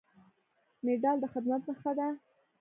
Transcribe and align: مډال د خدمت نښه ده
مډال 0.83 1.17
د 1.21 1.25
خدمت 1.33 1.61
نښه 1.69 1.91
ده 1.97 2.07